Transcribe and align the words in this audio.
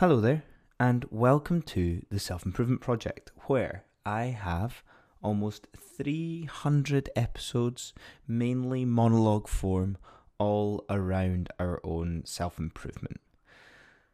Hello 0.00 0.20
there, 0.20 0.42
and 0.78 1.06
welcome 1.10 1.62
to 1.62 2.04
the 2.10 2.18
Self 2.18 2.44
Improvement 2.44 2.82
Project, 2.82 3.30
where 3.46 3.84
I 4.04 4.24
have 4.24 4.82
almost 5.22 5.68
300 5.74 7.08
episodes, 7.16 7.94
mainly 8.28 8.84
monologue 8.84 9.48
form, 9.48 9.96
all 10.36 10.84
around 10.90 11.48
our 11.58 11.80
own 11.82 12.24
self 12.26 12.58
improvement. 12.58 13.22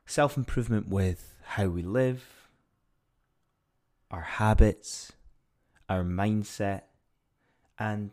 Self 0.06 0.36
improvement 0.36 0.86
with 0.86 1.34
how 1.42 1.66
we 1.66 1.82
live, 1.82 2.48
our 4.08 4.22
habits, 4.22 5.10
our 5.88 6.04
mindset, 6.04 6.82
and 7.76 8.12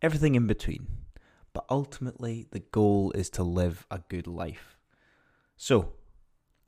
everything 0.00 0.36
in 0.36 0.46
between. 0.46 0.86
But 1.52 1.64
ultimately, 1.68 2.46
the 2.52 2.60
goal 2.60 3.10
is 3.16 3.28
to 3.30 3.42
live 3.42 3.88
a 3.90 4.02
good 4.08 4.28
life. 4.28 4.76
So, 5.56 5.94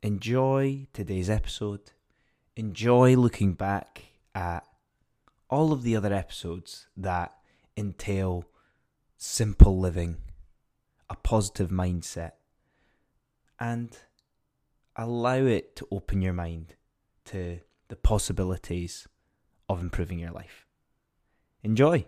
enjoy 0.04 0.86
today's 0.92 1.30
episode. 1.30 1.80
Enjoy 2.56 3.16
looking 3.16 3.54
back 3.54 4.02
at 4.34 4.62
all 5.48 5.72
of 5.72 5.82
the 5.82 5.96
other 5.96 6.12
episodes 6.12 6.88
that 6.94 7.32
entail 7.74 8.44
simple 9.16 9.80
living, 9.80 10.18
a 11.08 11.16
positive 11.16 11.70
mindset, 11.70 12.32
and 13.58 13.96
allow 14.94 15.36
it 15.36 15.74
to 15.74 15.88
open 15.90 16.20
your 16.20 16.34
mind 16.34 16.74
to 17.24 17.60
the 17.88 17.96
possibilities 17.96 19.08
of 19.70 19.80
improving 19.80 20.18
your 20.18 20.32
life. 20.32 20.66
Enjoy! 21.62 22.04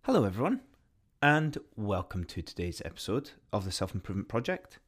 Hello, 0.00 0.24
everyone, 0.24 0.62
and 1.20 1.58
welcome 1.76 2.24
to 2.24 2.40
today's 2.40 2.80
episode 2.86 3.32
of 3.52 3.66
the 3.66 3.72
Self 3.72 3.94
Improvement 3.94 4.28
Project. 4.28 4.78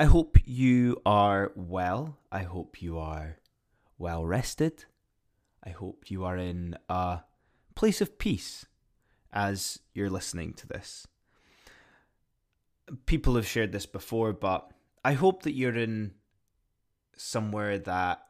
I 0.00 0.04
hope 0.04 0.38
you 0.46 1.02
are 1.04 1.52
well. 1.54 2.16
I 2.32 2.44
hope 2.44 2.80
you 2.80 2.98
are 2.98 3.36
well 3.98 4.24
rested. 4.24 4.86
I 5.62 5.70
hope 5.70 6.10
you 6.10 6.24
are 6.24 6.38
in 6.38 6.78
a 6.88 7.20
place 7.74 8.00
of 8.00 8.18
peace 8.18 8.64
as 9.30 9.80
you're 9.92 10.08
listening 10.08 10.54
to 10.54 10.66
this. 10.66 11.06
People 13.04 13.36
have 13.36 13.46
shared 13.46 13.72
this 13.72 13.84
before, 13.84 14.32
but 14.32 14.70
I 15.04 15.12
hope 15.12 15.42
that 15.42 15.52
you're 15.52 15.76
in 15.76 16.12
somewhere 17.14 17.78
that 17.80 18.26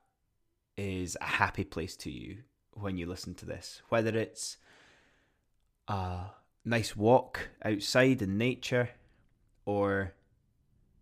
is 0.76 1.16
a 1.20 1.24
happy 1.24 1.62
place 1.62 1.94
to 1.98 2.10
you 2.10 2.38
when 2.72 2.96
you 2.96 3.06
listen 3.06 3.36
to 3.36 3.46
this. 3.46 3.80
Whether 3.90 4.18
it's 4.18 4.56
a 5.86 6.30
nice 6.64 6.96
walk 6.96 7.50
outside 7.64 8.22
in 8.22 8.38
nature 8.38 8.90
or 9.64 10.14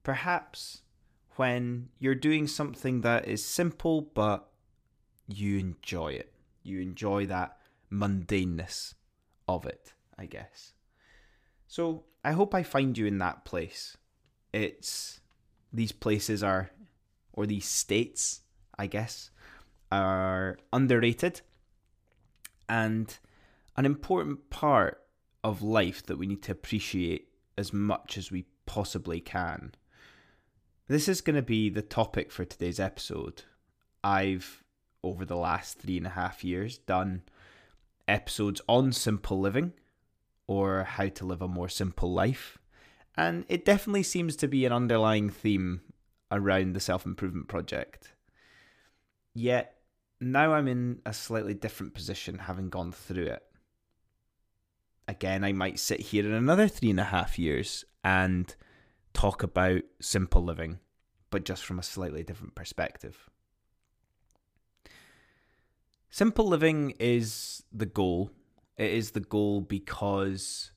perhaps 0.09 0.81
when 1.37 1.91
you're 1.99 2.15
doing 2.15 2.47
something 2.47 3.03
that 3.03 3.29
is 3.29 3.45
simple 3.45 4.01
but 4.01 4.49
you 5.27 5.59
enjoy 5.59 6.09
it. 6.09 6.33
You 6.63 6.81
enjoy 6.81 7.27
that 7.27 7.59
mundaneness 7.93 8.95
of 9.47 9.67
it, 9.67 9.93
I 10.19 10.25
guess. 10.25 10.73
So 11.67 12.05
I 12.25 12.33
hope 12.33 12.55
I 12.55 12.63
find 12.63 12.97
you 12.97 13.05
in 13.05 13.19
that 13.19 13.45
place. 13.45 13.99
It's 14.51 15.21
these 15.75 15.93
places 15.93 16.43
are, 16.43 16.71
or 17.35 17.45
these 17.45 17.67
states, 17.67 18.41
I 18.79 18.87
guess, 18.87 19.31
are 19.93 20.57
underrated 20.73 21.43
and 22.67 23.15
an 23.77 23.85
important 23.85 24.49
part 24.49 25.03
of 25.45 25.61
life 25.61 26.03
that 26.07 26.17
we 26.17 26.27
need 26.27 26.43
to 26.45 26.53
appreciate 26.53 27.29
as 27.59 27.75
much 27.75 28.17
as 28.17 28.31
we 28.31 28.47
possibly 28.65 29.21
can. 29.21 29.73
This 30.89 31.07
is 31.07 31.21
going 31.21 31.37
to 31.37 31.43
be 31.43 31.69
the 31.69 31.83
topic 31.83 32.33
for 32.33 32.47
today's 32.47 32.81
episode. 32.81 33.43
I've, 34.03 34.65
over 35.05 35.27
the 35.27 35.37
last 35.37 35.79
three 35.79 35.99
and 35.99 36.07
a 36.07 36.11
half 36.11 36.43
years, 36.43 36.79
done 36.79 37.25
episodes 38.09 38.63
on 38.67 38.93
simple 38.93 39.39
living 39.39 39.75
or 40.47 40.85
how 40.85 41.09
to 41.09 41.27
live 41.27 41.43
a 41.43 41.49
more 41.49 41.69
simple 41.69 42.11
life. 42.11 42.57
And 43.19 43.45
it 43.51 43.67
definitely 43.67 44.03
seems 44.03 44.35
to 44.37 44.49
be 44.49 44.65
an 44.65 44.73
underlying 44.73 45.29
theme 45.29 45.83
around 46.33 46.73
the 46.73 46.81
self 46.81 47.05
improvement 47.05 47.49
project. 47.49 48.15
Yet, 49.35 49.75
now 50.23 50.55
I'm 50.55 50.69
in 50.69 51.01
a 51.05 51.13
slightly 51.13 51.53
different 51.53 51.93
position 51.93 52.39
having 52.39 52.71
gone 52.71 52.93
through 52.93 53.27
it. 53.27 53.43
Again, 55.07 55.45
I 55.45 55.53
might 55.53 55.79
sit 55.79 56.01
here 56.01 56.25
in 56.25 56.33
another 56.33 56.67
three 56.67 56.89
and 56.89 57.01
a 57.01 57.05
half 57.05 57.39
years 57.39 57.85
and 58.03 58.55
talk 59.19 59.43
about 59.43 59.83
simple 60.01 60.45
living, 60.45 60.79
but 61.31 61.45
just 61.45 61.65
from 61.65 61.77
a 61.77 61.83
slightly 61.83 62.23
different 62.23 62.55
perspective. 62.55 63.29
Simple 66.09 66.47
living 66.47 66.95
is 67.01 67.65
the 67.73 67.85
goal. 67.85 68.31
It 68.77 68.93
is 68.93 69.11
the 69.11 69.21
goal 69.21 69.61
because 69.61 70.71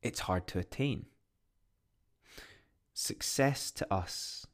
it's 0.00 0.20
hard 0.20 0.46
to 0.46 0.58
attain. 0.58 1.04
Success 2.94 3.70
to 3.72 3.92
us 3.92 4.46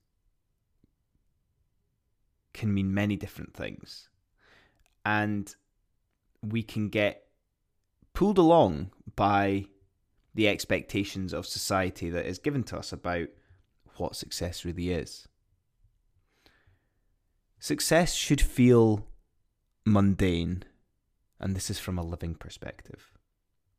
can 2.53 2.75
mean 2.75 2.93
many 2.93 3.15
different 3.15 3.55
things. 3.55 4.09
And 5.07 5.55
we 6.43 6.65
can 6.65 6.89
get 6.89 7.28
pulled 8.19 8.37
along 8.37 8.91
by 9.15 9.65
the 10.35 10.49
expectations 10.49 11.33
of 11.33 11.47
society 11.47 12.11
that 12.11 12.27
is 12.27 12.41
given 12.41 12.65
to 12.65 12.77
us 12.77 12.93
about 12.93 13.29
what 13.97 14.17
success 14.17 14.65
really 14.65 14.91
is. 14.91 15.29
Success 17.61 18.15
should 18.15 18.41
feel 18.41 19.07
mundane, 19.87 20.65
and 21.39 21.55
this 21.55 21.71
is 21.71 21.79
from 21.79 21.97
a 21.97 22.03
living 22.03 22.35
perspective. 22.35 23.13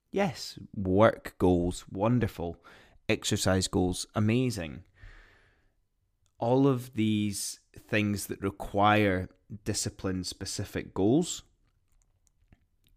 Yes, 0.10 0.58
work 0.74 1.36
goals, 1.38 1.84
wonderful. 1.92 2.56
Exercise 3.10 3.68
goals, 3.68 4.08
amazing. 4.16 4.84
All 6.38 6.66
of 6.66 6.94
these 6.94 7.60
things 7.78 8.28
that 8.28 8.42
require 8.42 9.28
discipline 9.66 10.24
specific 10.24 10.94
goals, 10.94 11.44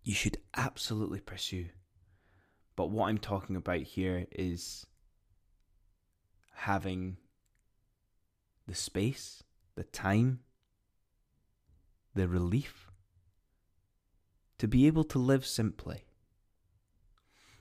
you 0.02 0.14
should 0.14 0.38
absolutely 0.56 1.20
pursue. 1.20 1.66
But 2.76 2.90
what 2.90 3.08
I'm 3.08 3.18
talking 3.18 3.56
about 3.56 3.82
here 3.82 4.26
is 4.32 4.86
having 6.54 7.16
the 8.66 8.74
space, 8.74 9.42
the 9.74 9.84
time, 9.84 10.40
the 12.14 12.28
relief 12.28 12.90
to 14.58 14.68
be 14.68 14.86
able 14.86 15.04
to 15.04 15.18
live 15.18 15.44
simply. 15.44 16.04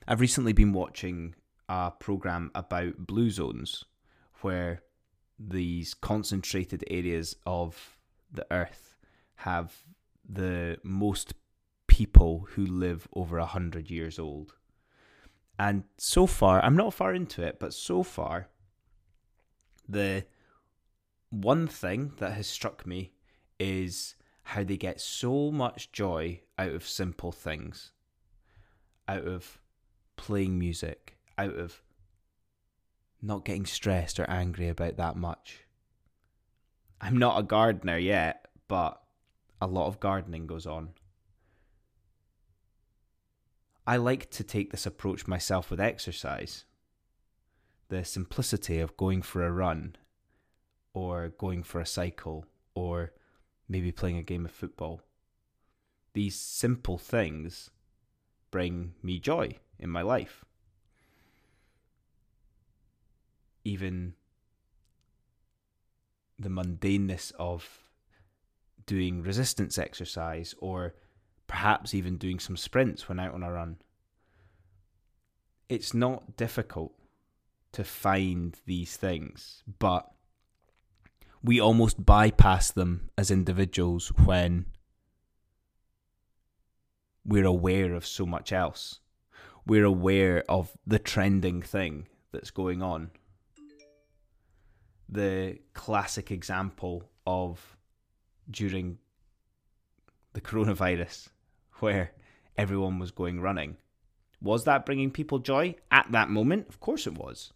I've 0.07 0.21
recently 0.21 0.53
been 0.53 0.73
watching 0.73 1.35
a 1.67 1.91
program 1.91 2.51
about 2.53 3.07
blue 3.07 3.29
zones 3.29 3.85
where 4.41 4.83
these 5.39 5.93
concentrated 5.93 6.83
areas 6.89 7.35
of 7.45 7.97
the 8.31 8.45
earth 8.51 8.95
have 9.37 9.83
the 10.27 10.77
most 10.83 11.33
people 12.01 12.47
who 12.53 12.65
live 12.65 13.07
over 13.13 13.37
a 13.37 13.45
hundred 13.45 13.91
years 13.91 14.17
old. 14.17 14.55
And 15.59 15.83
so 15.99 16.25
far, 16.25 16.59
I'm 16.65 16.75
not 16.75 16.95
far 16.95 17.13
into 17.13 17.43
it, 17.43 17.59
but 17.59 17.75
so 17.75 18.01
far, 18.01 18.47
the 19.87 20.25
one 21.29 21.67
thing 21.67 22.13
that 22.17 22.31
has 22.31 22.47
struck 22.47 22.87
me 22.87 23.11
is 23.59 24.15
how 24.41 24.63
they 24.63 24.77
get 24.77 24.99
so 24.99 25.51
much 25.51 25.91
joy 25.91 26.41
out 26.57 26.71
of 26.71 26.87
simple 26.87 27.31
things, 27.31 27.91
out 29.07 29.27
of 29.27 29.59
playing 30.15 30.57
music, 30.57 31.17
out 31.37 31.55
of 31.55 31.83
not 33.21 33.45
getting 33.45 33.67
stressed 33.67 34.19
or 34.19 34.27
angry 34.27 34.69
about 34.69 34.97
that 34.97 35.15
much. 35.15 35.65
I'm 36.99 37.17
not 37.17 37.39
a 37.39 37.43
gardener 37.43 37.99
yet, 37.99 38.47
but 38.67 38.99
a 39.61 39.67
lot 39.67 39.85
of 39.85 39.99
gardening 39.99 40.47
goes 40.47 40.65
on. 40.65 40.95
I 43.85 43.97
like 43.97 44.29
to 44.31 44.43
take 44.43 44.71
this 44.71 44.85
approach 44.85 45.27
myself 45.27 45.71
with 45.71 45.79
exercise. 45.79 46.65
The 47.89 48.05
simplicity 48.05 48.79
of 48.79 48.95
going 48.95 49.21
for 49.21 49.43
a 49.45 49.51
run, 49.51 49.95
or 50.93 51.29
going 51.29 51.63
for 51.63 51.81
a 51.81 51.85
cycle, 51.85 52.45
or 52.75 53.11
maybe 53.67 53.91
playing 53.91 54.17
a 54.17 54.23
game 54.23 54.45
of 54.45 54.51
football. 54.51 55.01
These 56.13 56.35
simple 56.35 56.97
things 56.97 57.69
bring 58.51 58.93
me 59.01 59.19
joy 59.19 59.57
in 59.79 59.89
my 59.89 60.01
life. 60.01 60.45
Even 63.63 64.13
the 66.37 66.49
mundaneness 66.49 67.31
of 67.39 67.83
doing 68.85 69.21
resistance 69.21 69.77
exercise 69.77 70.53
or 70.57 70.95
perhaps 71.51 71.93
even 71.93 72.15
doing 72.15 72.39
some 72.39 72.55
sprints 72.55 73.09
when 73.09 73.19
out 73.19 73.33
on 73.33 73.43
a 73.43 73.51
run. 73.51 73.75
It's 75.67 75.93
not 75.93 76.37
difficult 76.37 76.93
to 77.73 77.83
find 77.83 78.55
these 78.65 78.95
things, 78.95 79.61
but 79.77 80.09
we 81.43 81.59
almost 81.59 82.05
bypass 82.05 82.71
them 82.71 83.09
as 83.17 83.29
individuals 83.29 84.13
when 84.23 84.65
we're 87.25 87.45
aware 87.45 87.95
of 87.95 88.05
so 88.05 88.25
much 88.25 88.53
else. 88.53 89.01
We're 89.67 89.83
aware 89.83 90.45
of 90.47 90.71
the 90.87 90.99
trending 90.99 91.61
thing 91.61 92.07
that's 92.31 92.51
going 92.51 92.81
on. 92.81 93.11
The 95.09 95.59
classic 95.73 96.31
example 96.31 97.09
of 97.27 97.75
during 98.49 98.99
the 100.31 100.39
coronavirus, 100.39 101.27
where 101.81 102.11
everyone 102.57 102.99
was 102.99 103.11
going 103.11 103.41
running. 103.41 103.77
Was 104.41 104.63
that 104.63 104.85
bringing 104.85 105.11
people 105.11 105.39
joy 105.39 105.75
at 105.91 106.11
that 106.11 106.29
moment? 106.29 106.67
Of 106.69 106.79
course 106.79 107.05
it 107.05 107.17
was. 107.17 107.53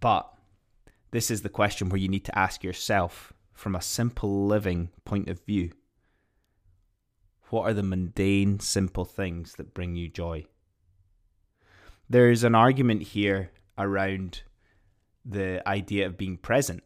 But 0.00 0.32
this 1.10 1.30
is 1.30 1.42
the 1.42 1.48
question 1.48 1.88
where 1.88 2.00
you 2.00 2.08
need 2.08 2.24
to 2.24 2.38
ask 2.38 2.64
yourself 2.64 3.32
from 3.52 3.74
a 3.74 3.82
simple 3.82 4.46
living 4.46 4.90
point 5.04 5.28
of 5.28 5.44
view 5.44 5.70
what 7.50 7.68
are 7.68 7.74
the 7.74 7.82
mundane, 7.82 8.60
simple 8.60 9.04
things 9.04 9.56
that 9.56 9.74
bring 9.74 9.96
you 9.96 10.08
joy? 10.08 10.46
There's 12.08 12.44
an 12.44 12.54
argument 12.54 13.02
here 13.02 13.50
around 13.76 14.42
the 15.24 15.66
idea 15.68 16.06
of 16.06 16.16
being 16.16 16.36
present. 16.36 16.82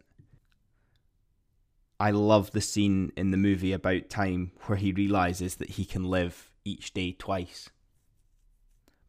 I 2.04 2.10
love 2.10 2.50
the 2.50 2.60
scene 2.60 3.12
in 3.16 3.30
the 3.30 3.38
movie 3.38 3.72
About 3.72 4.10
Time 4.10 4.52
where 4.66 4.76
he 4.76 4.92
realizes 4.92 5.54
that 5.54 5.70
he 5.70 5.86
can 5.86 6.04
live 6.04 6.50
each 6.62 6.92
day 6.92 7.12
twice. 7.12 7.70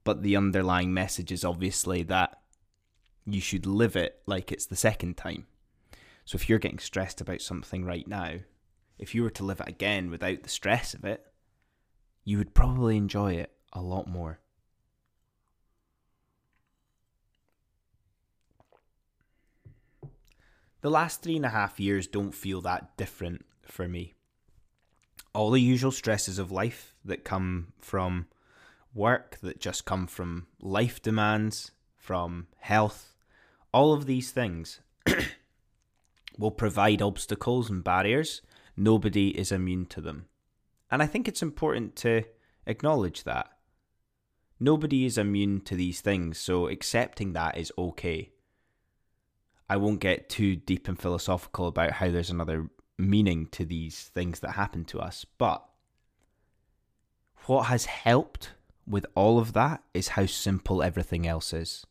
But 0.06 0.24
the 0.24 0.38
underlying 0.38 0.94
message 0.94 1.30
is 1.30 1.44
obviously 1.44 2.04
that 2.04 2.40
you 3.26 3.42
should 3.42 3.66
live 3.66 3.98
it 3.98 4.22
like 4.26 4.50
it's 4.50 4.66
the 4.66 4.78
second 4.78 5.18
time. 5.18 5.46
So 6.24 6.38
if 6.38 6.48
you're 6.48 6.58
getting 6.58 6.80
stressed 6.80 7.20
about 7.20 7.42
something 7.42 7.84
right 7.84 8.08
now, 8.08 8.36
if 8.98 9.14
you 9.14 9.24
were 9.24 9.30
to 9.32 9.44
live 9.44 9.60
it 9.60 9.68
again 9.68 10.10
without 10.10 10.44
the 10.44 10.48
stress 10.48 10.94
of 10.94 11.04
it, 11.04 11.22
you 12.24 12.38
would 12.38 12.54
probably 12.54 12.96
enjoy 12.96 13.34
it 13.34 13.52
a 13.74 13.82
lot 13.82 14.08
more. 14.08 14.40
The 20.86 20.92
last 20.92 21.24
three 21.24 21.36
and 21.36 21.46
a 21.48 21.50
half 21.50 21.80
years 21.80 22.06
don't 22.06 22.32
feel 22.32 22.62
that 22.62 22.96
different 22.96 23.44
for 23.64 23.88
me. 23.88 24.14
All 25.34 25.50
the 25.50 25.60
usual 25.60 25.90
stresses 25.90 26.38
of 26.38 26.52
life 26.52 26.94
that 27.04 27.24
come 27.24 27.74
from 27.80 28.28
work, 28.94 29.40
that 29.42 29.60
just 29.60 29.86
come 29.86 30.06
from 30.06 30.46
life 30.62 31.02
demands, 31.02 31.72
from 31.98 32.46
health, 32.60 33.16
all 33.74 33.94
of 33.94 34.06
these 34.06 34.30
things 34.30 34.80
will 36.38 36.52
provide 36.52 37.02
obstacles 37.02 37.68
and 37.68 37.84
barriers. 37.84 38.44
Nobody 38.78 39.30
is 39.30 39.52
immune 39.52 39.88
to 39.88 40.02
them. 40.02 40.28
And 40.92 41.02
I 41.02 41.08
think 41.08 41.28
it's 41.28 41.42
important 41.42 41.96
to 41.96 42.26
acknowledge 42.68 43.24
that. 43.24 43.50
Nobody 44.60 45.06
is 45.06 45.18
immune 45.18 45.62
to 45.62 45.76
these 45.76 46.02
things, 46.02 46.38
so 46.38 46.68
accepting 46.68 47.34
that 47.34 47.58
is 47.58 47.72
okay. 47.76 48.34
I 49.70 49.78
won't 49.78 50.00
get 50.00 50.30
too 50.30 50.56
deep 50.56 50.88
and 50.88 51.00
philosophical 51.00 51.68
about 51.68 51.94
how 51.94 52.12
there's 52.12 52.30
another 52.30 52.70
meaning 52.98 53.48
to 53.48 53.66
these 53.66 54.04
things 54.14 54.40
that 54.40 54.52
happen 54.52 54.86
to 54.86 55.00
us, 55.00 55.26
but 55.38 55.68
what 57.46 57.64
has 57.64 57.86
helped 57.86 58.52
with 58.88 59.06
all 59.16 59.40
of 59.40 59.54
that 59.54 59.84
is 59.94 60.10
how 60.10 60.26
simple 60.26 60.84
everything 60.84 61.28
else 61.28 61.54
is. 61.54 61.86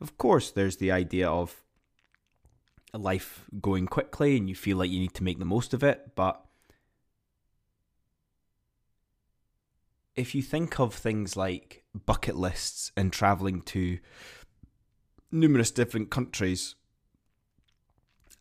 Of 0.00 0.16
course, 0.18 0.50
there's 0.50 0.78
the 0.78 0.90
idea 0.90 1.28
of 1.28 1.62
life 2.92 3.44
going 3.60 3.86
quickly 3.86 4.36
and 4.36 4.48
you 4.48 4.54
feel 4.54 4.76
like 4.76 4.90
you 4.90 5.00
need 5.00 5.14
to 5.14 5.24
make 5.24 5.38
the 5.38 5.44
most 5.44 5.74
of 5.74 5.82
it, 5.82 6.12
but 6.14 6.44
if 10.16 10.34
you 10.34 10.42
think 10.42 10.78
of 10.78 10.94
things 10.94 11.36
like 11.36 11.84
bucket 12.06 12.36
lists 12.36 12.92
and 12.96 13.12
traveling 13.12 13.62
to 13.62 13.98
numerous 15.30 15.70
different 15.70 16.10
countries 16.10 16.74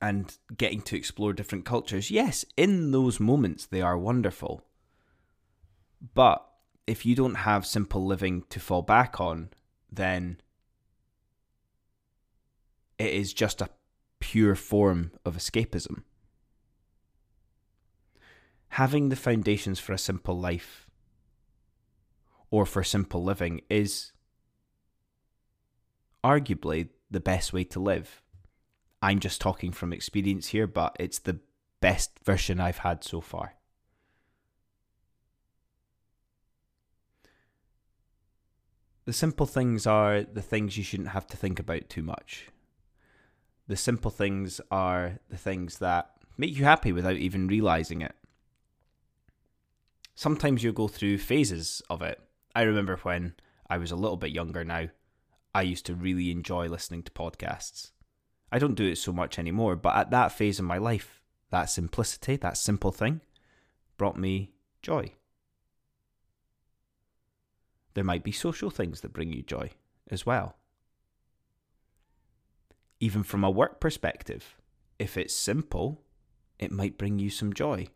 and 0.01 0.37
getting 0.57 0.81
to 0.81 0.97
explore 0.97 1.33
different 1.33 1.65
cultures, 1.65 2.11
yes, 2.11 2.43
in 2.57 2.91
those 2.91 3.19
moments 3.19 3.65
they 3.65 3.81
are 3.81 3.97
wonderful. 3.97 4.63
But 6.13 6.45
if 6.85 7.05
you 7.05 7.15
don't 7.15 7.35
have 7.35 7.65
simple 7.65 8.05
living 8.05 8.43
to 8.49 8.59
fall 8.59 8.81
back 8.81 9.21
on, 9.21 9.49
then 9.91 10.41
it 12.97 13.13
is 13.13 13.33
just 13.33 13.61
a 13.61 13.69
pure 14.19 14.55
form 14.55 15.11
of 15.25 15.35
escapism. 15.37 16.03
Having 18.69 19.09
the 19.09 19.15
foundations 19.15 19.79
for 19.79 19.93
a 19.93 19.97
simple 19.97 20.39
life 20.39 20.87
or 22.49 22.65
for 22.65 22.83
simple 22.83 23.23
living 23.23 23.61
is 23.69 24.12
arguably 26.23 26.89
the 27.11 27.19
best 27.19 27.53
way 27.53 27.63
to 27.65 27.79
live. 27.79 28.21
I'm 29.01 29.19
just 29.19 29.41
talking 29.41 29.71
from 29.71 29.93
experience 29.93 30.47
here, 30.47 30.67
but 30.67 30.95
it's 30.99 31.19
the 31.19 31.39
best 31.81 32.11
version 32.23 32.59
I've 32.59 32.79
had 32.79 33.03
so 33.03 33.21
far. 33.21 33.55
The 39.05 39.13
simple 39.13 39.45
things 39.45 39.85
are 39.85 40.23
the 40.23 40.41
things 40.41 40.77
you 40.77 40.83
shouldn't 40.83 41.09
have 41.09 41.27
to 41.27 41.37
think 41.37 41.59
about 41.59 41.89
too 41.89 42.03
much 42.03 42.47
the 43.67 43.75
simple 43.77 44.11
things 44.11 44.59
are 44.71 45.19
the 45.29 45.37
things 45.37 45.79
that 45.79 46.11
make 46.37 46.55
you 46.55 46.63
happy 46.63 46.91
without 46.91 47.15
even 47.15 47.47
realizing 47.47 48.01
it. 48.01 48.15
Sometimes 50.15 50.63
you'll 50.63 50.73
go 50.73 50.87
through 50.87 51.17
phases 51.17 51.81
of 51.89 52.01
it. 52.01 52.19
I 52.55 52.63
remember 52.63 52.97
when 52.97 53.33
I 53.69 53.77
was 53.77 53.91
a 53.91 53.95
little 53.95 54.17
bit 54.17 54.31
younger 54.31 54.63
now, 54.63 54.89
I 55.53 55.61
used 55.61 55.85
to 55.87 55.95
really 55.95 56.31
enjoy 56.31 56.67
listening 56.67 57.03
to 57.03 57.11
podcasts. 57.11 57.91
I 58.51 58.59
don't 58.59 58.75
do 58.75 58.85
it 58.85 58.97
so 58.97 59.11
much 59.11 59.39
anymore, 59.39 59.75
but 59.75 59.95
at 59.95 60.11
that 60.11 60.31
phase 60.31 60.59
in 60.59 60.65
my 60.65 60.77
life, 60.77 61.21
that 61.49 61.65
simplicity, 61.65 62.35
that 62.37 62.57
simple 62.57 62.91
thing, 62.91 63.21
brought 63.97 64.17
me 64.17 64.51
joy. 64.81 65.13
There 67.93 68.03
might 68.03 68.23
be 68.23 68.31
social 68.31 68.69
things 68.69 69.01
that 69.01 69.13
bring 69.13 69.31
you 69.31 69.43
joy 69.43 69.71
as 70.09 70.25
well 70.25 70.55
even 73.03 73.21
from 73.21 73.43
a 73.43 73.51
work 73.51 73.81
perspective. 73.81 74.55
If 74.97 75.17
it's 75.17 75.35
simple, 75.35 75.99
it 76.57 76.71
might 76.71 76.97
bring 76.97 77.19
you 77.19 77.29
some 77.29 77.51
joy 77.51 77.87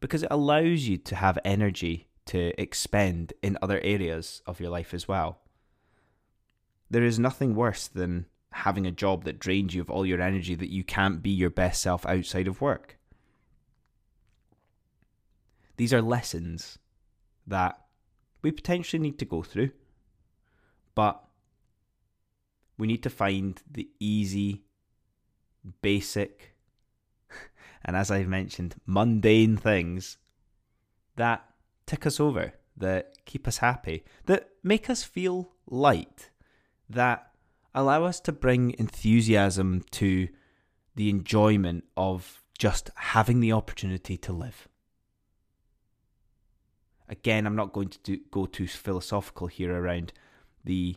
because 0.00 0.22
it 0.22 0.30
allows 0.30 0.86
you 0.86 0.98
to 0.98 1.16
have 1.16 1.38
energy 1.46 2.08
to 2.26 2.52
expend 2.60 3.32
in 3.42 3.56
other 3.62 3.80
areas 3.80 4.42
of 4.46 4.60
your 4.60 4.68
life 4.68 4.92
as 4.92 5.08
well. 5.08 5.38
There 6.90 7.04
is 7.04 7.18
nothing 7.18 7.54
worse 7.54 7.86
than 7.86 8.26
having 8.52 8.86
a 8.86 8.90
job 8.90 9.24
that 9.24 9.38
drains 9.38 9.74
you 9.74 9.80
of 9.80 9.90
all 9.90 10.04
your 10.04 10.20
energy 10.20 10.54
that 10.56 10.72
you 10.72 10.82
can't 10.82 11.22
be 11.22 11.30
your 11.30 11.50
best 11.50 11.80
self 11.80 12.04
outside 12.04 12.48
of 12.48 12.60
work. 12.60 12.98
These 15.76 15.94
are 15.94 16.02
lessons 16.02 16.78
that 17.46 17.78
we 18.42 18.50
potentially 18.50 19.00
need 19.00 19.18
to 19.18 19.24
go 19.24 19.42
through, 19.42 19.70
but 20.94 21.22
we 22.76 22.86
need 22.86 23.02
to 23.02 23.10
find 23.10 23.60
the 23.70 23.88
easy, 24.00 24.64
basic, 25.82 26.54
and 27.84 27.96
as 27.96 28.10
I've 28.10 28.28
mentioned, 28.28 28.74
mundane 28.84 29.56
things 29.56 30.18
that 31.16 31.44
tick 31.86 32.06
us 32.06 32.18
over, 32.18 32.54
that 32.76 33.24
keep 33.26 33.46
us 33.46 33.58
happy, 33.58 34.04
that 34.26 34.48
make 34.62 34.90
us 34.90 35.02
feel 35.02 35.52
light, 35.66 36.30
that 36.90 37.30
allow 37.74 38.04
us 38.04 38.20
to 38.20 38.32
bring 38.32 38.74
enthusiasm 38.78 39.84
to 39.92 40.28
the 40.96 41.08
enjoyment 41.08 41.84
of 41.96 42.42
just 42.58 42.90
having 42.94 43.40
the 43.40 43.52
opportunity 43.52 44.16
to 44.18 44.32
live. 44.32 44.68
Again, 47.08 47.46
I'm 47.46 47.56
not 47.56 47.72
going 47.72 47.88
to 47.88 47.98
do, 48.00 48.18
go 48.30 48.46
too 48.46 48.66
philosophical 48.66 49.46
here 49.46 49.74
around 49.74 50.12
the 50.64 50.96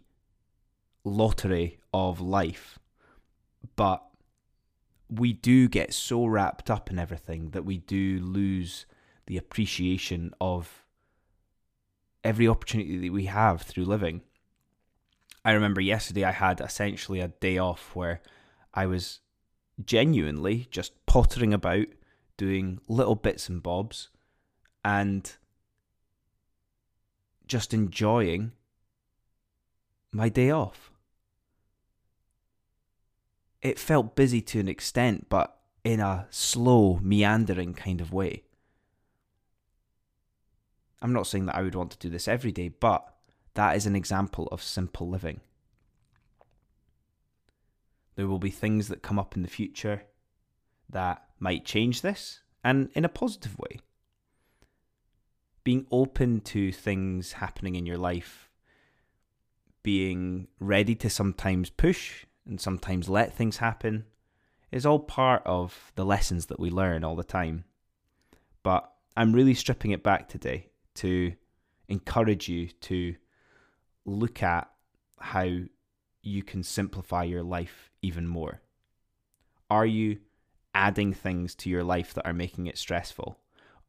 lottery 1.03 1.79
of 1.93 2.19
life. 2.19 2.79
But 3.75 4.03
we 5.09 5.33
do 5.33 5.67
get 5.67 5.93
so 5.93 6.25
wrapped 6.25 6.69
up 6.69 6.91
in 6.91 6.99
everything 6.99 7.51
that 7.51 7.65
we 7.65 7.77
do 7.77 8.19
lose 8.19 8.85
the 9.25 9.37
appreciation 9.37 10.33
of 10.41 10.83
every 12.23 12.47
opportunity 12.47 12.97
that 12.97 13.13
we 13.13 13.25
have 13.25 13.61
through 13.61 13.85
living. 13.85 14.21
I 15.45 15.51
remember 15.51 15.81
yesterday 15.81 16.23
I 16.23 16.31
had 16.31 16.61
essentially 16.61 17.19
a 17.19 17.27
day 17.27 17.57
off 17.57 17.95
where 17.95 18.21
I 18.73 18.85
was 18.85 19.19
genuinely 19.83 20.67
just 20.71 20.93
pottering 21.05 21.53
about, 21.53 21.87
doing 22.37 22.79
little 22.87 23.15
bits 23.15 23.49
and 23.49 23.61
bobs, 23.61 24.09
and 24.85 25.31
just 27.45 27.73
enjoying 27.73 28.53
my 30.11 30.29
day 30.29 30.49
off 30.49 30.93
it 33.63 33.79
felt 33.79 34.15
busy 34.15 34.41
to 34.41 34.59
an 34.59 34.67
extent, 34.67 35.27
but 35.29 35.57
in 35.83 36.01
a 36.01 36.27
slow, 36.29 36.99
meandering 37.01 37.73
kind 37.73 38.01
of 38.01 38.11
way. 38.11 38.43
I'm 41.01 41.13
not 41.13 41.27
saying 41.27 41.45
that 41.45 41.55
I 41.55 41.61
would 41.61 41.75
want 41.75 41.91
to 41.91 41.97
do 41.97 42.09
this 42.09 42.27
every 42.27 42.51
day, 42.51 42.67
but 42.67 43.12
that 43.55 43.75
is 43.75 43.85
an 43.85 43.95
example 43.95 44.47
of 44.51 44.61
simple 44.63 45.09
living. 45.09 45.41
There 48.15 48.27
will 48.27 48.39
be 48.39 48.49
things 48.49 48.87
that 48.87 49.01
come 49.01 49.17
up 49.17 49.35
in 49.35 49.41
the 49.41 49.49
future 49.49 50.03
that 50.89 51.23
might 51.39 51.65
change 51.65 52.01
this, 52.01 52.41
and 52.63 52.89
in 52.93 53.03
a 53.03 53.09
positive 53.09 53.57
way. 53.59 53.79
Being 55.63 55.85
open 55.91 56.41
to 56.41 56.71
things 56.71 57.33
happening 57.33 57.75
in 57.75 57.85
your 57.85 57.97
life, 57.97 58.49
being 59.81 60.47
ready 60.59 60.95
to 60.95 61.09
sometimes 61.09 61.69
push 61.69 62.25
and 62.45 62.59
sometimes 62.59 63.09
let 63.09 63.33
things 63.33 63.57
happen, 63.57 64.05
is 64.71 64.85
all 64.85 64.99
part 64.99 65.41
of 65.45 65.91
the 65.95 66.05
lessons 66.05 66.47
that 66.47 66.59
we 66.59 66.69
learn 66.69 67.03
all 67.03 67.15
the 67.15 67.23
time. 67.23 67.65
But 68.63 68.89
I'm 69.15 69.33
really 69.33 69.53
stripping 69.53 69.91
it 69.91 70.03
back 70.03 70.27
today 70.29 70.69
to 70.95 71.33
encourage 71.87 72.47
you 72.47 72.67
to 72.67 73.15
look 74.05 74.43
at 74.43 74.69
how 75.19 75.47
you 76.21 76.43
can 76.43 76.63
simplify 76.63 77.23
your 77.23 77.43
life 77.43 77.91
even 78.01 78.27
more. 78.27 78.61
Are 79.69 79.85
you 79.85 80.19
adding 80.73 81.13
things 81.13 81.55
to 81.55 81.69
your 81.69 81.83
life 81.83 82.13
that 82.13 82.25
are 82.25 82.33
making 82.33 82.67
it 82.67 82.77
stressful? 82.77 83.39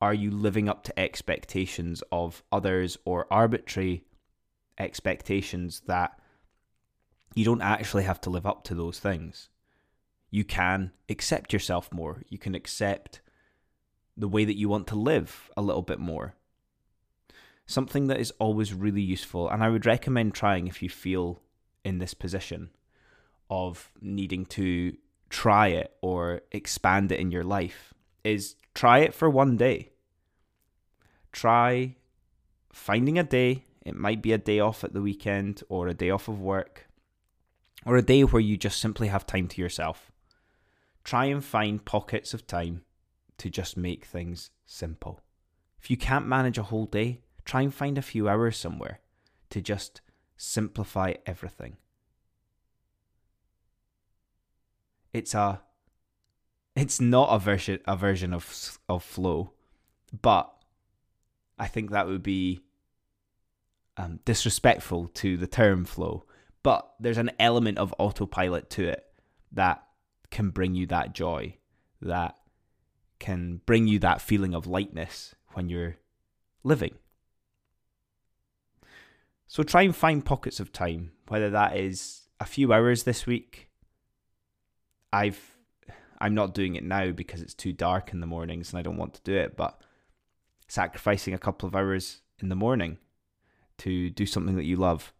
Are 0.00 0.14
you 0.14 0.30
living 0.30 0.68
up 0.68 0.83
to 0.85 0.99
expectations 0.99 2.02
of 2.12 2.42
others 2.52 2.99
or 3.04 3.26
arbitrary 3.30 4.04
expectations 4.78 5.83
that 5.87 6.18
you 7.35 7.44
don't 7.44 7.62
actually 7.62 8.04
have 8.04 8.21
to 8.23 8.30
live 8.30 8.47
up 8.47 8.64
to 8.64 8.75
those 8.75 8.99
things? 8.99 9.49
You 10.30 10.44
can 10.44 10.92
accept 11.09 11.52
yourself 11.52 11.92
more. 11.92 12.23
You 12.28 12.38
can 12.38 12.54
accept 12.54 13.21
the 14.16 14.28
way 14.28 14.44
that 14.44 14.59
you 14.59 14.68
want 14.68 14.87
to 14.88 14.97
live 14.97 15.50
a 15.56 15.62
little 15.62 15.83
bit 15.83 15.99
more. 15.99 16.35
Something 17.66 18.09
that 18.09 18.21
is 18.21 18.33
always 18.38 18.75
really 18.75 19.00
useful, 19.00 19.49
and 19.49 19.62
I 19.62 19.71
would 19.71 19.87
recommend 19.87 20.35
trying 20.35 20.66
if 20.66 20.83
you 20.83 20.90
feel 20.90 21.40
in 21.85 21.99
this 21.99 22.14
position 22.14 22.71
of 23.50 23.90
needing 24.00 24.47
to 24.47 24.97
try 25.28 25.68
it 25.68 25.92
or 26.00 26.42
expand 26.52 27.12
it 27.12 27.21
in 27.21 27.30
your 27.30 27.44
life 27.44 27.92
is 28.23 28.56
try 28.75 28.99
it 29.00 29.14
for 29.14 29.28
one 29.28 29.56
day. 29.56 29.90
Try 31.33 31.97
finding 32.73 33.18
a 33.18 33.25
day. 33.25 33.64
It 33.85 33.97
might 33.97 34.23
be 34.23 34.33
a 34.33 34.38
day 34.38 34.61
off 34.61 34.85
at 34.85 34.94
the 34.94 35.02
weekend 35.02 35.62
or 35.68 35.88
a 35.88 35.94
day 35.94 36.11
off 36.11 36.28
of 36.28 36.40
work 36.40 36.87
or 37.85 37.97
a 37.97 38.02
day 38.02 38.23
where 38.25 38.40
you 38.40 38.56
just 38.56 38.80
simply 38.80 39.09
have 39.09 39.26
time 39.26 39.49
to 39.49 39.61
yourself. 39.61 40.11
Try 41.02 41.26
and 41.26 41.44
find 41.44 41.85
pockets 41.85 42.33
of 42.33 42.47
time 42.47 42.83
to 43.38 43.50
just 43.50 43.76
make 43.76 44.04
things 44.04 44.50
simple. 44.64 45.21
If 45.80 45.90
you 45.90 45.97
can't 45.97 46.26
manage 46.26 46.56
a 46.56 46.62
whole 46.62 46.87
day, 46.87 47.21
try 47.44 47.62
and 47.62 47.74
find 47.74 47.98
a 47.98 48.02
few 48.02 48.28
hours 48.28 48.56
somewhere 48.56 49.00
to 49.50 49.60
just 49.60 50.00
simplify 50.36 51.14
everything. 51.26 51.76
it's 55.14 55.32
a 55.32 55.62
it's 56.76 57.00
not 57.00 57.28
a 57.30 57.38
version 57.38 57.78
a 57.86 57.96
version 57.96 58.34
of 58.34 58.78
of 58.88 59.02
flow, 59.02 59.52
but 60.20 60.52
I 61.58 61.68
think 61.68 61.92
that 61.92 62.08
would 62.08 62.24
be 62.24 62.60
um, 63.96 64.18
disrespectful 64.24 65.06
to 65.14 65.36
the 65.38 65.46
term 65.46 65.84
flow. 65.84 66.24
But 66.64 66.92
there's 66.98 67.18
an 67.18 67.30
element 67.38 67.78
of 67.78 67.94
autopilot 67.98 68.68
to 68.70 68.88
it 68.88 69.04
that 69.52 69.86
can 70.30 70.50
bring 70.50 70.74
you 70.74 70.86
that 70.86 71.14
joy, 71.14 71.58
that 72.02 72.36
can 73.20 73.60
bring 73.66 73.86
you 73.86 74.00
that 74.00 74.20
feeling 74.20 74.54
of 74.54 74.66
lightness 74.66 75.36
when 75.52 75.68
you're 75.68 75.96
living. 76.64 76.94
So 79.54 79.62
try 79.62 79.82
and 79.82 79.94
find 79.94 80.25
pockets 80.25 80.58
of 80.58 80.73
time, 80.73 81.12
whether 81.28 81.49
that 81.50 81.76
is 81.76 82.23
a 82.40 82.44
few 82.44 82.73
hours 82.73 83.04
this 83.04 83.25
week, 83.25 83.70
I've 85.12 85.56
I'm 86.18 86.34
not 86.34 86.54
doing 86.54 86.75
it 86.75 86.82
now 86.82 87.12
because 87.12 87.40
it's 87.40 87.54
too 87.54 87.73
dark 87.73 88.12
in 88.12 88.18
the 88.18 88.26
mornings 88.26 88.73
and 88.73 88.80
I 88.80 88.82
don't 88.82 88.96
want 88.96 89.14
to 89.14 89.23
do 89.23 89.32
it, 89.32 89.56
but 89.56 89.80
sacrificing 90.66 91.34
a 91.34 91.38
couple 91.38 91.68
of 91.68 91.76
hours 91.76 92.23
in 92.40 92.49
the 92.49 92.56
morning 92.56 92.99
to 93.78 94.11
do 94.11 94.26
something 94.26 94.56
that 94.56 94.64
you 94.64 94.75
love 94.75 95.14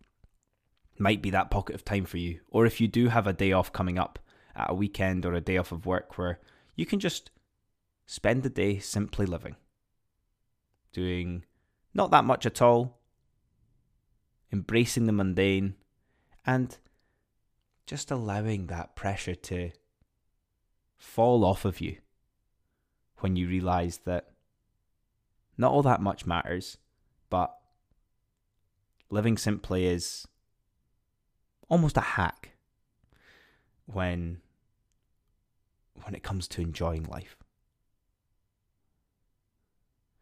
might 0.98 1.22
be 1.22 1.30
that 1.30 1.52
pocket 1.52 1.76
of 1.76 1.84
time 1.84 2.04
for 2.04 2.16
you. 2.16 2.40
Or 2.48 2.66
if 2.66 2.80
you 2.80 2.88
do 2.88 3.10
have 3.10 3.28
a 3.28 3.32
day 3.32 3.52
off 3.52 3.72
coming 3.72 4.00
up 4.00 4.18
at 4.56 4.68
a 4.68 4.74
weekend 4.74 5.24
or 5.24 5.34
a 5.34 5.40
day 5.40 5.58
off 5.58 5.70
of 5.70 5.86
work 5.86 6.18
where 6.18 6.40
you 6.74 6.86
can 6.86 6.98
just 6.98 7.30
spend 8.04 8.42
the 8.42 8.50
day 8.50 8.80
simply 8.80 9.26
living, 9.26 9.54
doing 10.92 11.44
not 11.94 12.10
that 12.10 12.24
much 12.24 12.44
at 12.46 12.60
all, 12.60 12.98
embracing 14.54 15.06
the 15.06 15.12
mundane, 15.12 15.75
and 16.46 16.78
just 17.87 18.12
allowing 18.12 18.68
that 18.68 18.94
pressure 18.94 19.34
to 19.34 19.73
fall 20.96 21.44
off 21.44 21.64
of 21.64 21.80
you 21.80 21.96
when 23.18 23.34
you 23.34 23.49
realize 23.49 23.99
that 24.04 24.30
not 25.58 25.73
all 25.73 25.82
that 25.82 26.00
much 26.00 26.25
matters, 26.25 26.78
but 27.30 27.52
living 29.11 29.37
simply 29.37 29.87
is 29.87 30.28
almost 31.68 31.96
a 31.96 32.12
hack 32.14 32.52
when 33.87 34.40
when 36.04 36.14
it 36.14 36.23
comes 36.23 36.46
to 36.46 36.61
enjoying 36.61 37.02
life. 37.04 37.37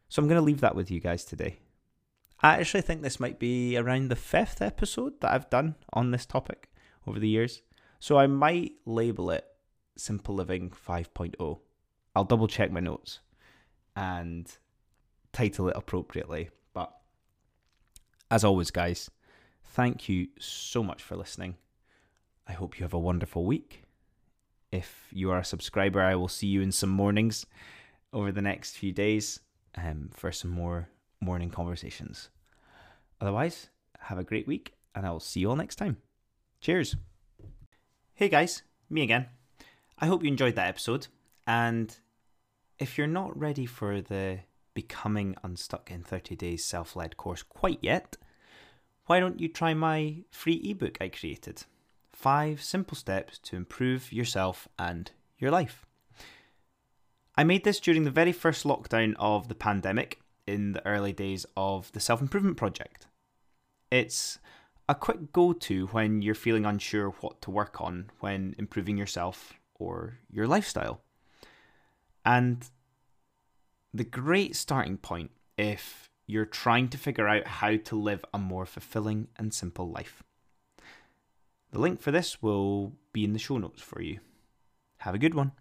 So 0.09 0.23
I'm 0.23 0.29
going 0.29 0.41
to 0.41 0.45
leave 0.45 0.63
that 0.63 0.75
with 0.75 0.91
you 0.91 1.01
guys 1.01 1.23
today. 1.23 1.59
I 2.43 2.55
actually 2.55 2.83
think 2.83 3.03
this 3.03 3.21
might 3.21 3.39
be 3.39 3.77
around 3.77 4.09
the 4.09 4.17
fifth 4.17 4.61
episode 4.61 5.21
that 5.21 5.33
I've 5.33 5.49
done 5.49 5.77
on 5.93 6.11
this 6.11 6.27
topic 6.27 6.69
over 7.07 7.21
the 7.21 7.29
years. 7.29 7.63
So 8.01 8.19
I 8.19 8.27
might 8.27 8.73
label 8.85 9.31
it 9.31 9.47
Simple 9.97 10.35
Living 10.35 10.71
5.0. 10.71 11.61
I'll 12.17 12.25
double 12.25 12.49
check 12.49 12.73
my 12.73 12.81
notes 12.81 13.21
and 13.95 14.51
title 15.33 15.69
it 15.69 15.77
appropriately. 15.77 16.51
But 16.75 16.93
as 18.29 18.43
always, 18.43 18.73
guys, 18.73 19.09
thank 19.63 20.09
you 20.09 20.27
so 20.41 20.83
much 20.83 21.01
for 21.01 21.17
listening. 21.17 21.57
I 22.49 22.55
hope 22.55 22.79
you 22.79 22.85
have 22.85 22.95
a 22.95 22.99
wonderful 22.99 23.45
week. 23.45 23.85
If 24.73 25.07
you 25.13 25.31
are 25.31 25.39
a 25.39 25.45
subscriber, 25.45 26.01
I 26.01 26.17
will 26.17 26.29
see 26.29 26.49
you 26.49 26.61
in 26.61 26.73
some 26.73 26.91
mornings 26.91 27.47
over 28.13 28.33
the 28.33 28.43
next 28.43 28.77
few 28.77 28.91
days 28.91 29.39
um, 29.77 30.11
for 30.13 30.33
some 30.33 30.51
more 30.51 30.89
morning 31.23 31.51
conversations. 31.51 32.31
Otherwise, 33.21 33.69
have 34.01 34.19
a 34.19 34.25
great 34.25 34.47
week 34.47 34.75
and 34.95 35.07
I 35.07 35.11
will 35.11 35.21
see 35.21 35.41
you 35.41 35.51
all 35.51 35.57
next 35.57 35.77
time. 35.77 35.97
Cheers. 36.61 36.97
Hey 38.15 38.29
guys, 38.29 38.63
me 38.91 39.03
again. 39.03 39.27
I 39.99 40.07
hope 40.07 40.23
you 40.23 40.29
enjoyed 40.29 40.57
that 40.57 40.69
episode. 40.69 41.07
And 41.47 41.95
if 42.79 42.99
you're 42.99 43.07
not 43.07 43.39
ready 43.39 43.67
for 43.67 44.01
the 44.01 44.41
Becoming 44.75 45.37
Unstuck 45.43 45.91
in 45.91 46.03
30 46.03 46.35
Days 46.35 46.65
self 46.65 46.97
led 46.97 47.17
course 47.17 47.43
quite 47.43 47.79
yet, 47.83 48.17
why 49.07 49.21
don't 49.21 49.41
you 49.41 49.49
try 49.49 49.75
my 49.75 50.25
free 50.31 50.61
ebook 50.65 50.99
I 51.01 51.09
created? 51.09 51.65
Five 52.13 52.63
simple 52.63 52.97
steps 52.97 53.39
to 53.41 53.57
improve 53.57 54.13
yourself 54.13 54.69
and 54.79 55.11
your 55.39 55.51
life. 55.51 55.85
I 57.37 57.45
made 57.45 57.65
this 57.65 57.81
during 57.81 58.05
the 58.05 58.11
very 58.11 58.33
first 58.33 58.65
lockdown 58.65 59.15
of 59.19 59.49
the 59.49 59.55
pandemic 59.55 60.22
in 60.47 60.73
the 60.73 60.87
early 60.87 61.13
days 61.13 61.47
of 61.57 61.91
the 61.93 62.01
self 62.01 62.21
improvement 62.21 62.57
project. 62.57 63.07
It's 63.91 64.39
a 64.89 64.95
quick 64.95 65.33
go 65.33 65.53
to 65.53 65.87
when 65.89 66.23
you're 66.23 66.35
feeling 66.35 66.65
unsure 66.65 67.11
what 67.21 67.41
to 67.43 67.51
work 67.51 67.81
on 67.81 68.11
when 68.21 68.55
improving 68.59 68.97
yourself 68.97 69.55
or 69.75 70.19
your 70.31 70.47
lifestyle. 70.47 71.01
And 72.25 72.69
the 73.95 74.05
great 74.05 74.57
starting 74.57 74.97
point 74.97 75.31
if 75.59 76.11
you're 76.27 76.47
trying 76.47 76.89
to 76.89 76.99
figure 76.99 77.29
out 77.29 77.47
how 77.47 77.77
to 77.77 78.01
live 78.01 78.25
a 78.33 78.39
more 78.39 78.65
fulfilling 78.67 79.29
and 79.37 79.53
simple 79.53 79.91
life. 79.91 80.23
The 81.73 81.81
link 81.81 82.01
for 82.01 82.11
this 82.11 82.43
will 82.43 82.93
be 83.13 83.25
in 83.25 83.33
the 83.33 83.39
show 83.39 83.59
notes 83.59 83.83
for 83.83 84.01
you. 84.01 84.21
Have 84.99 85.15
a 85.15 85.19
good 85.19 85.35
one. 85.35 85.53